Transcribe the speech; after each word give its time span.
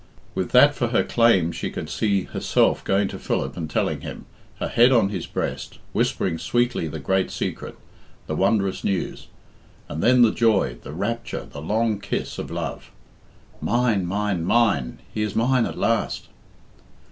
With 0.33 0.49
that 0.49 0.73
for 0.73 0.87
her 0.87 1.03
claim 1.03 1.51
she 1.51 1.69
could 1.69 1.87
see 1.87 2.23
herself 2.23 2.83
going 2.83 3.07
to 3.09 3.19
Philip 3.19 3.55
and 3.55 3.69
telling 3.69 4.01
him, 4.01 4.25
her 4.59 4.67
head 4.67 4.91
on 4.91 5.09
his 5.09 5.27
breast, 5.27 5.77
whispering 5.93 6.39
sweetly 6.39 6.87
the 6.87 6.97
great 6.99 7.29
secret 7.29 7.77
the 8.25 8.35
wondrous 8.35 8.83
news. 8.83 9.27
And 9.87 10.01
then 10.01 10.23
the 10.23 10.31
joy, 10.31 10.77
the 10.81 10.91
rapture, 10.91 11.45
the 11.45 11.61
long 11.61 11.99
kiss 11.99 12.39
of 12.39 12.49
love! 12.49 12.89
"Mine, 13.61 14.07
mine, 14.07 14.43
mine! 14.43 14.97
he 15.13 15.21
is 15.21 15.35
mine 15.35 15.67
at 15.67 15.77
last!" 15.77 16.29